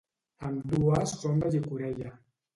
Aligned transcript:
Ambdues 0.47 1.13
són 1.25 1.45
de 1.45 1.53
llicorella. 1.57 2.17